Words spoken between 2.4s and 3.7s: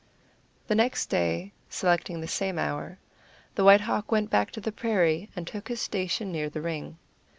hour, the